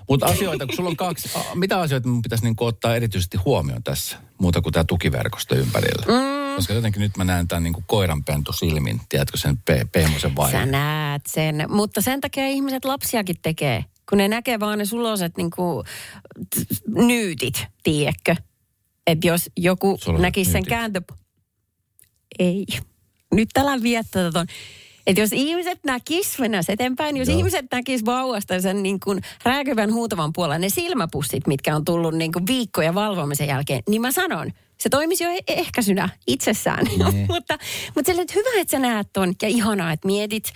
[0.10, 3.84] Mutta asioita, kun sulla on kaksi, a, mitä asioita mun pitäisi niinku ottaa erityisesti huomioon
[3.84, 6.06] tässä, muuta kuin tämä tukiverkosto ympärillä?
[6.08, 6.56] Mm.
[6.56, 10.72] Koska jotenkin nyt mä näen tämän niinku koiranpentu silmin, tiedätkö sen pe- pehmoisen Sä vaiheen.
[10.72, 11.66] näet sen.
[11.70, 13.86] Mutta sen takia ihmiset lapsiakin tekee.
[14.10, 15.84] Kun ne näkee vaan ne suloset niinku
[16.56, 18.36] t- nyytit, tiedätkö?
[19.08, 21.02] Että jos joku Suloset näkisi sen kääntö...
[22.40, 22.66] Ei.
[23.34, 24.48] Nyt älä viettä ton.
[25.08, 27.38] Että jos ihmiset näkis, mennään eteenpäin, jos Joo.
[27.38, 32.32] ihmiset näkis vauvasta sen niin kuin rääkyvän huutavan puolen, ne silmäpussit, mitkä on tullut niin
[32.32, 36.86] kuin viikkoja valvomisen jälkeen, niin mä sanon, se toimisi jo e- ehkäisynä itsessään.
[36.86, 37.18] Niin.
[37.34, 37.58] mutta
[37.96, 40.54] mutta sille, että hyvä, että sä näet ton ja ihanaa, että mietit.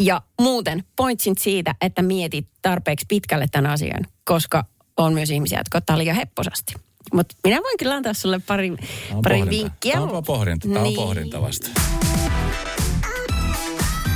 [0.00, 4.64] Ja muuten pointsin siitä, että mietit tarpeeksi pitkälle tämän asian, koska
[4.96, 6.74] on myös ihmisiä, jotka ottaa liian hepposasti.
[7.12, 9.50] Mutta minä voin kyllä antaa sulle pari, pari pohdinta.
[9.50, 9.92] vinkkiä.
[9.92, 10.96] Tää on pohdinta, tää on Niin.
[10.96, 11.68] pohdinta vasta.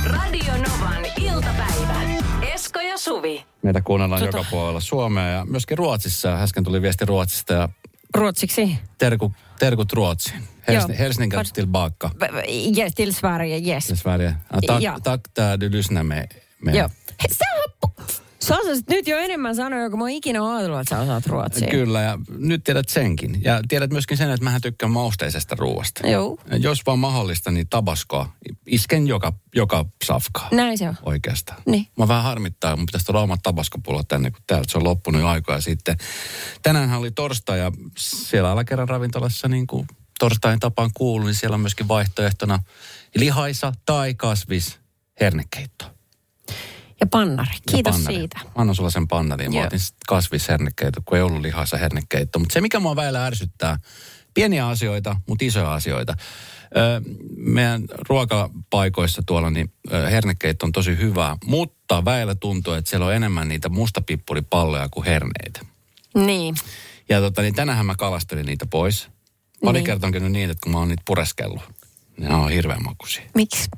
[0.05, 2.01] Radio Novan iltapäivä.
[2.53, 3.45] Esko ja Suvi.
[3.61, 6.35] Meitä kuunnellaan Tota- joka puolella Suomea ja myöskin Ruotsissa.
[6.35, 7.69] Äsken tuli viesti Ruotsista ja
[8.15, 8.77] Ruotsiksi.
[8.97, 10.43] terku, terkut Ruotsiin.
[10.67, 10.99] Helsing.
[10.99, 12.09] Helsingin Vart- tillbaka.
[12.77, 13.85] Yes, till Sverige, yes.
[13.87, 14.35] till Sverige.
[14.53, 14.99] Ja, tack, Ja.
[15.03, 16.31] tack där du lyssnar med.
[16.61, 16.75] med.
[16.75, 16.89] Joo.
[18.43, 21.67] Sä, osasit nyt jo enemmän sanoja, kun mä oon ikinä ajatellut, että sä osaat ruotsia.
[21.67, 23.41] Kyllä, ja nyt tiedät senkin.
[23.43, 26.07] Ja tiedät myöskin sen, että mähän tykkään mausteisesta ruoasta.
[26.07, 26.37] Joo.
[26.59, 28.33] Jos vaan mahdollista, niin tabaskoa.
[28.67, 30.47] Isken joka, joka safkaa.
[30.51, 30.95] Näin se on.
[31.03, 31.61] Oikeastaan.
[31.65, 31.87] Niin.
[31.97, 35.27] Mä vähän harmittaa, mun pitäisi tuoda omat tabaskopulot tänne, kun täältä se on loppunut jo
[35.27, 35.97] aikaa sitten.
[36.61, 39.87] Tänään oli torstai ja siellä alakerran ravintolassa niin kuin
[40.19, 42.59] torstain tapaan kuuluu, niin siellä on myöskin vaihtoehtona
[43.15, 44.79] lihaisa tai kasvis
[45.19, 45.92] hernekeitto.
[47.01, 47.53] Ja pannari.
[47.53, 48.15] Ja Kiitos pannari.
[48.15, 48.39] siitä.
[48.43, 49.51] Mä annan sulla sen pannariin.
[49.51, 49.65] Mä Joo.
[49.65, 52.39] otin sit kasvishernekeitto, kun ei ollut lihassa hernekeitto.
[52.39, 53.77] Mutta se, mikä mua väillä ärsyttää,
[54.33, 56.13] pieniä asioita, mutta isoja asioita.
[56.77, 57.01] Öö,
[57.37, 59.73] meidän ruokapaikoissa tuolla, niin
[60.11, 65.59] hernekeitto on tosi hyvää, mutta väillä tuntuu, että siellä on enemmän niitä mustapippuripalloja kuin herneitä.
[66.15, 66.55] Niin.
[67.09, 69.09] Ja tota, niin tänähän mä kalastelin niitä pois.
[69.65, 69.85] Pari Niin.
[69.85, 71.61] kertaa on käynyt niin, että kun mä oon niitä pureskellut,
[72.17, 73.23] niin ne on hirveän makuisia.
[73.35, 73.69] Miksi?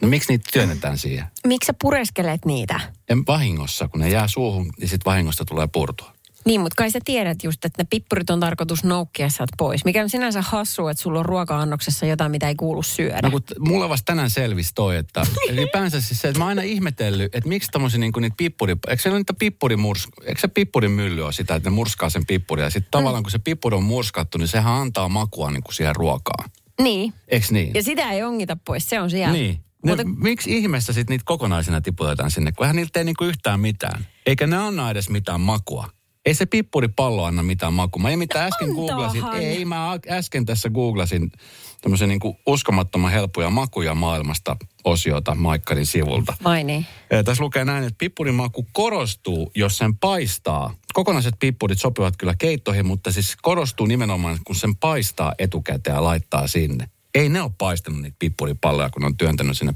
[0.00, 1.26] No miksi niitä työnnetään siihen?
[1.46, 2.80] Miksi sä pureskelet niitä?
[3.08, 6.12] En vahingossa, kun ne jää suuhun, niin sitten vahingosta tulee purtua.
[6.44, 9.84] Niin, mutta kai sä tiedät just, että ne pippurit on tarkoitus noukkia sieltä pois.
[9.84, 13.20] Mikä on sinänsä hassu, että sulla on ruoka-annoksessa jotain, mitä ei kuulu syödä.
[13.22, 16.48] No kun t- mulle vasta tänään selvisi toi, että ylipäänsä siis se, että mä oon
[16.48, 20.48] aina ihmetellyt, että miksi tommosia niinku niitä pippuri, eikö se ole niitä pippurimurs, eikö se
[20.48, 23.76] pippurin mylly ole sitä, että ne murskaa sen pippurin ja sitten tavallaan kun se pippuri
[23.76, 26.50] on murskattu, niin sehän antaa makua niinku siihen ruokaan.
[26.82, 27.12] Niin.
[27.28, 27.70] Eikö niin?
[27.74, 29.32] Ja sitä ei ongita pois, se on siellä.
[29.32, 29.60] Niin.
[29.84, 33.60] Ne, Mutta Miksi ihmeessä sitten niitä kokonaisina tiputetaan sinne, kun eihän niiltä ei niinku yhtään
[33.60, 34.06] mitään.
[34.26, 35.88] Eikä ne anna edes mitään makua.
[36.26, 38.02] Ei se pippuripallo anna mitään makua.
[38.02, 39.24] Mä mitä äsken googlasin.
[39.34, 41.32] Ei, mä äsken tässä googlasin
[41.80, 46.36] tämmöisen niinku uskomattoman helppoja makuja maailmasta osiota Maikkarin sivulta.
[46.44, 46.86] vai niin?
[47.10, 50.74] Ja tässä lukee näin, että pippurin maku korostuu, jos sen paistaa.
[50.92, 56.46] Kokonaiset pippurit sopivat kyllä keittoihin, mutta siis korostuu nimenomaan, kun sen paistaa etukäteen ja laittaa
[56.46, 56.88] sinne.
[57.14, 59.74] Ei ne ole paistanut niitä pippuripalloja, kun ne on työntänyt sinne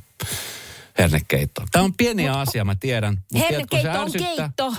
[0.98, 1.68] hernekeittoon.
[1.72, 3.12] Tämä on pieni asia, mä tiedän.
[3.32, 4.72] mut tiedätkö, Hernekeitto on keitto.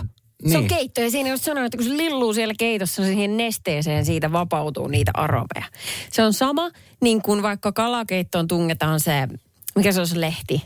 [0.49, 0.67] Se on Niin.
[0.67, 4.87] keitto ja siinä just sanoin, että kun se lilluu siellä keitossa siihen nesteeseen, siitä vapautuu
[4.87, 5.65] niitä aromeja.
[6.11, 6.69] Se on sama,
[7.01, 9.27] niin kuin vaikka kalakeittoon tungetaan se,
[9.75, 10.63] mikä se on se lehti?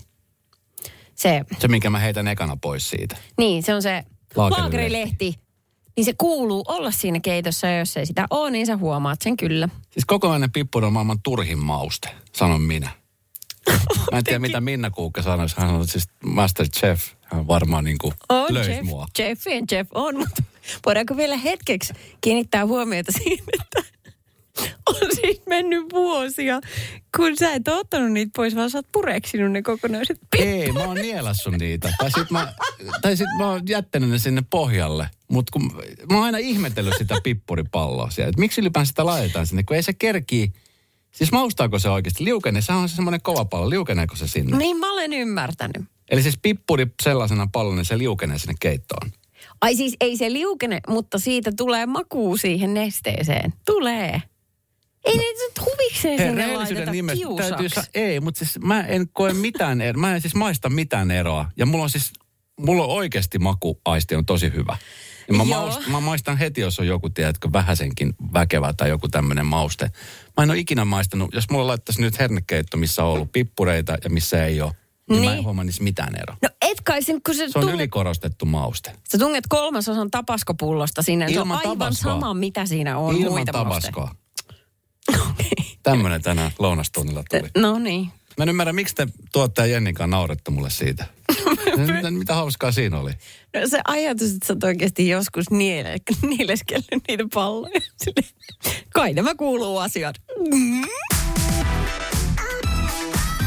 [1.15, 3.17] Se, Se, minkä mä heitän ekana pois siitä.
[3.38, 4.04] niin se on se
[4.36, 4.62] Laakerilehti.
[4.62, 5.39] laakerilehti.
[5.97, 9.38] Niin se kuuluu olla siinä keitossa ja jos ei sitä ole, niin sä huomaat sen
[9.38, 9.69] kyllä.
[9.91, 12.89] Siis kokonainen pippuri on maailman turhin mauste, sanon minä.
[14.12, 15.55] Mä en tiedä, mitä Minna Kuukka sanoisi.
[15.57, 17.01] Hän on siis Master Chef.
[17.21, 19.07] Hän varmaan niin kuin On löisi Jeff, mua.
[19.19, 20.43] Jeffien Jeff on, mutta
[20.86, 23.83] voidaanko vielä hetkeksi kiinnittää huomiota siihen, että
[24.89, 26.62] on siis mennyt vuosia,
[27.17, 30.96] kun sä et ottanut niitä pois, vaan sä oot pureksinut ne kokonaiset Ei, mä oon
[30.96, 31.93] nielassu niitä.
[31.98, 32.54] Tai sit mä,
[33.02, 35.10] tai sit mä oon jättänyt ne sinne pohjalle.
[35.32, 35.72] Mutta kun
[36.12, 38.30] mä oon aina ihmetellyt sitä pippuripalloa siellä.
[38.30, 40.54] Että miksi ylipäänsä sitä laitetaan sinne, kun ei se kerkii.
[41.12, 42.24] Siis maustaako se oikeasti?
[42.24, 43.70] Liukene, sehän on se semmoinen kova pallo.
[43.70, 44.58] Liukeneeko se sinne?
[44.58, 45.86] Niin mä olen ymmärtänyt.
[46.12, 49.12] Eli siis pippuri sellaisena pallona, niin se liukenee sinne keittoon.
[49.62, 53.54] Ai siis ei se liukene, mutta siitä tulee makuu siihen nesteeseen.
[53.65, 54.22] Tulee.
[55.08, 57.50] Ei nyt huvikseen Hei, sinne rehellisyyden laiteta nimessä kiusaksi.
[57.50, 60.02] täytyy sa- ei, mutta siis mä en koe mitään eroa.
[60.02, 61.52] Mä en siis maista mitään eroa.
[61.58, 62.12] Ja mulla on siis,
[62.60, 64.78] mulla on oikeasti makuaisti on tosi hyvä.
[65.28, 65.62] Ja mä, Joo.
[65.62, 69.91] maust, mä maistan heti, jos on joku, tiedätkö, vähäsenkin väkevä tai joku tämmöinen mauste.
[70.38, 74.10] Mä en ole ikinä maistanut, jos mulla laittaisi nyt hernekeitto, missä on ollut pippureita ja
[74.10, 74.72] missä ei ole,
[75.10, 75.43] niin, mä en Niin.
[75.46, 76.38] huomaa niissä mitään eroa.
[76.41, 78.91] No et kai sen, kun se, Se on tunnet, ylikorostettu mauste.
[79.12, 81.26] sä tunget kolmasosan tapaskopullosta sinne.
[81.30, 82.12] Se on Ilman aivan tabaskoa.
[82.13, 84.12] sama, mitä siinä on Ilman muita tabaskoa.
[85.91, 87.50] Tämmöinen tänään lounastunnilla tuli.
[87.58, 88.12] No niin.
[88.38, 91.06] Mä en ymmärrä, miksi te tuottaja Jennikaan naurette mulle siitä.
[91.95, 93.12] mitä, mitä hauskaa siinä oli?
[93.56, 95.95] No se ajatus, että sä oot oikeasti joskus niele,
[96.38, 97.82] nieleskellyt niitä palloja.
[98.95, 100.15] Kai nämä kuuluu asiat.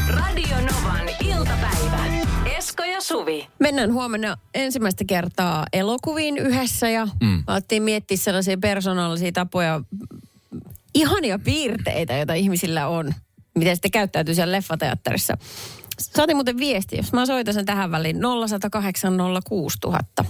[0.07, 2.05] Radio Novan iltapäivä.
[2.57, 3.47] Esko ja Suvi.
[3.59, 7.43] Mennään huomenna ensimmäistä kertaa elokuviin yhdessä ja mm.
[7.47, 9.81] alettiin miettiä sellaisia persoonallisia tapoja,
[10.93, 13.13] ihania piirteitä, joita ihmisillä on.
[13.55, 15.37] Miten sitten käyttäytyy siellä leffateatterissa.
[15.99, 18.17] Saatiin muuten viesti, jos mä soitan sen tähän väliin
[18.49, 20.25] 0108 06000.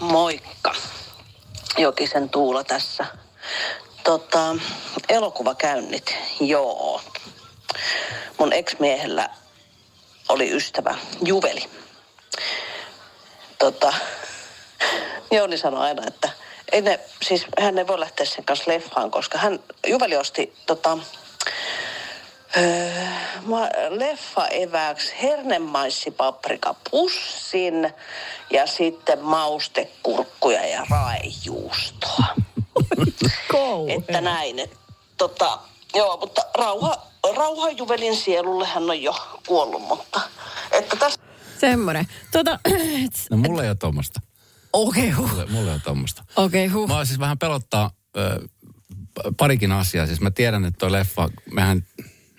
[0.00, 0.74] Moikka.
[1.78, 3.06] Jokisen Tuula tässä.
[4.04, 4.56] Tota,
[5.08, 7.00] elokuvakäynnit, joo.
[8.38, 9.28] Mun ex-miehellä
[10.28, 11.64] oli ystävä Juveli.
[13.58, 13.92] Tota,
[15.30, 16.28] Jouni sanoi aina, että
[16.72, 20.98] ei ne, siis hän ei voi lähteä sen kanssa leffaan, koska hän, Juveli osti tota,
[22.56, 22.90] öö,
[23.44, 27.92] ma- leffa evääksi hernemaissi-paprikapussin
[28.50, 32.24] ja sitten maustekurkkuja ja raijuustoa.
[33.96, 34.58] että näin.
[34.58, 34.70] Et,
[35.18, 35.58] tota,
[35.94, 37.06] joo, mutta rauha,
[37.36, 39.14] rauha Juvelin sielulle hän on jo
[39.46, 40.20] kuollut, mutta
[40.72, 41.20] että tässä
[41.60, 42.06] Semmoinen.
[42.32, 42.58] Tota,
[43.30, 44.20] No mulla ei ole tuommoista.
[44.72, 45.30] Okei, okay, huh.
[45.30, 46.24] Mulla, mulla ei ole tuommoista.
[46.36, 46.88] Okei, okay, huh.
[46.88, 48.48] Mä siis vähän pelottaa ö,
[49.36, 50.06] parikin asiaa.
[50.06, 51.86] Siis mä tiedän, että toi leffa, mehän,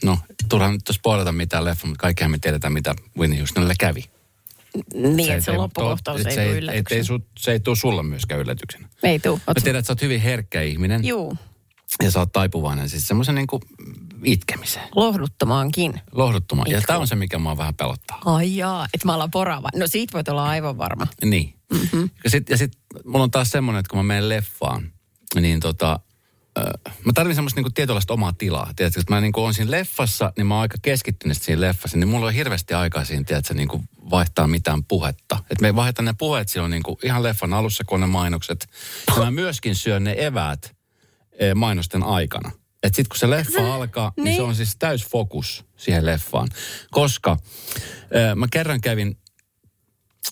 [0.04, 0.20] no
[0.50, 4.04] turhaan nyt spoilata mitään leffa, mutta kaikkihan me tiedetään, mitä Winnie Houstonille kävi.
[4.94, 6.98] Niin, että se ei- loppukohtaus ei se tule ei, yllätyksenä.
[6.98, 8.90] ei, su, se ei tule sulle myöskään yllätyksenä.
[9.04, 9.40] Ei tuu.
[9.48, 11.06] Mä tiedän, että sä oot hyvin herkkä ihminen.
[11.06, 11.38] Juu,
[12.04, 13.48] Ja sä oot taipuvainen siis semmoisen niin
[14.24, 16.02] itkemiseen, lohduttamaankin.
[16.12, 16.72] lohduttamaan.
[16.72, 16.88] Ja Itku.
[16.88, 18.22] tämä on se, mikä mua vähän pelottaa.
[18.26, 19.70] Ai jaa, että mä ollaan porava.
[19.76, 21.08] No siitä voit olla aivan varma.
[21.26, 21.54] Niin.
[21.74, 22.10] Mm-hmm.
[22.24, 22.72] Ja sitten ja sit,
[23.06, 24.92] mulla on taas semmoinen, että kun mä menen leffaan,
[25.36, 26.00] niin tota,
[26.58, 28.72] äh, mä tarvitsen semmoista niinku tietynlaista omaa tilaa.
[28.76, 32.08] Tiedätkö, että mä niinku on siinä leffassa, niin mä oon aika keskittynyt siinä leffassa, niin
[32.08, 35.38] mulla on hirveästi aikaa siinä, tiedätkö, niinku vaihtaa mitään puhetta.
[35.38, 38.68] Että me vaihdetaan ne puheet silloin niinku ihan leffan alussa, kun ne mainokset.
[39.16, 40.76] Ja mä myöskin syön ne eväät
[41.40, 42.52] eh, mainosten aikana.
[42.84, 44.24] Että sitten kun se leffa alkaa, niin.
[44.24, 46.48] niin se on siis täys fokus siihen leffaan.
[46.92, 49.18] Koska äh, mä kerran kävin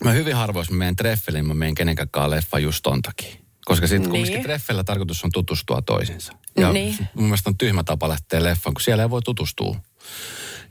[0.04, 3.36] Mä hyvin harvoin, jos mä menen treffeliin, mä menen kenenkään leffa just ton takia.
[3.66, 4.12] Koska sitten Niin.
[4.12, 6.34] kumminkin treffellä tarkoitus on tutustua toisiinsa.
[6.58, 6.98] Ja Niin.
[7.14, 9.76] mun mielestä on tyhmä tapa lähteä leffaan, kun siellä ei voi tutustua.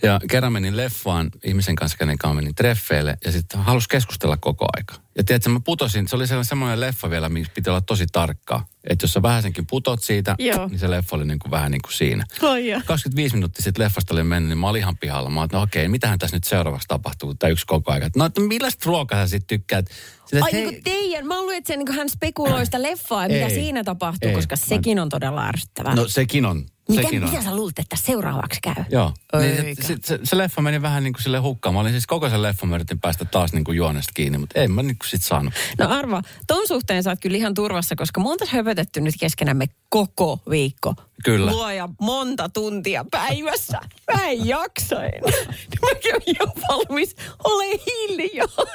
[0.02, 4.66] Ja kerran menin leffaan ihmisen kanssa, kenen kanssa menin treffeille, ja sitten halus keskustella koko
[4.76, 4.94] aika.
[5.16, 8.66] Ja tiedätkö, mä putosin, se oli sellainen semmoinen leffa vielä, missä piti olla tosi tarkkaa.
[8.90, 10.68] Että jos sä vähäsenkin putot siitä, Joo.
[10.68, 12.24] niin se leffa oli niin kuin vähän niin kuin siinä.
[12.42, 12.80] Ai jaa.
[12.86, 15.30] 25 minuuttia sitten leffasta oli mennyt, niin mä olin ihan pihalla.
[15.30, 18.10] Mä olin, että no okei, mitähän tässä nyt seuraavaksi tapahtuu, tämä yksi koko aika.
[18.16, 19.86] No, että millaista ruokaa sä sitten tykkäät?
[19.88, 22.82] Sitten, Ai että niin kuin teidän, mä luulen, että se, niin kuin hän spekuloi sitä
[22.82, 24.34] leffaa, mitä siinä tapahtuu, Ei.
[24.34, 25.94] koska Mä- sekin on todella ärsyttävää.
[25.94, 27.30] No sekin on, Mitä, Sekin on.
[27.30, 28.84] mitä sä luulet, että seuraavaksi käy?
[28.90, 29.12] Joo.
[29.40, 31.74] Niin se, se, se, leffa meni vähän niin kuin sille hukkaan.
[31.74, 34.60] Mä olin siis koko sen leffan mä yritin päästä taas niin kuin juonesta kiinni, mutta
[34.60, 35.54] ei mä niin kuin sit saanut.
[35.78, 40.38] No arva, ton suhteen sä oot kyllä ihan turvassa, koska tässä höpötetty nyt keskenämme koko
[40.50, 40.94] viikko.
[41.24, 41.50] Kyllä.
[41.50, 43.80] Luoja monta tuntia päivässä.
[44.12, 45.54] Mä en jaksa enää.
[45.82, 47.16] Mäkin olen jo valmis.
[47.44, 48.66] Ole hiljaa.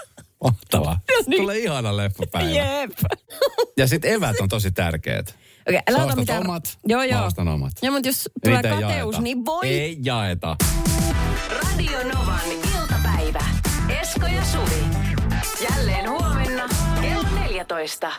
[0.44, 1.00] Mahtavaa.
[1.10, 1.42] No niin.
[1.42, 2.50] Tulee ihana leffapäivä.
[2.50, 2.92] Jep.
[3.78, 5.36] Ja sitten evät on tosi tärkeät.
[5.70, 6.42] Okei, älä Sä ota mitään.
[6.44, 7.20] omat, joo, joo.
[7.20, 7.72] mä ostan omat.
[7.82, 9.22] Joo, mutta jos tulee Niitä ei kateus, jaeta.
[9.22, 9.68] niin voi.
[9.68, 10.56] Ei jaeta.
[11.50, 12.40] Radio Novan
[12.82, 13.40] iltapäivä.
[14.02, 14.84] Esko ja Suvi.
[15.70, 16.64] Jälleen huomenna
[17.02, 18.12] kello 14.